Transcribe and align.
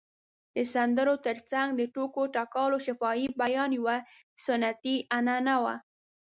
د 0.55 0.57
سندرو 0.73 1.15
تر 1.25 1.37
څنګ 1.51 1.67
د 1.75 1.81
ټوکو 1.93 2.21
ټکالو 2.35 2.77
شفاهي 2.87 3.27
بیان 3.41 3.69
یوه 3.79 3.97
سنتي 4.45 4.95
عنعنه 5.15 5.55
وه. 5.63 5.75